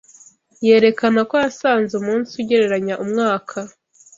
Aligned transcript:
Yerekana 0.65 1.19
ko 1.29 1.35
yasanze 1.43 1.91
umunsi 2.01 2.31
ugereranya 2.41 2.95
umwaka 3.03 3.57